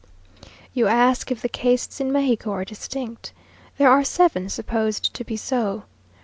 You 0.73 0.87
ask 0.87 1.29
if 1.29 1.43
the 1.43 1.47
castes 1.47 1.99
in 1.99 2.11
Mexico 2.11 2.53
are 2.53 2.65
distinct. 2.65 3.33
There 3.77 3.91
are 3.91 4.03
seven 4.03 4.49
supposed 4.49 5.13
to 5.13 5.23
be 5.23 5.37
so. 5.37 5.83